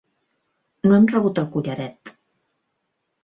No 0.87 0.95
hem 0.99 1.03
rebut 1.11 1.41
el 1.43 1.45
collaret. 1.57 2.13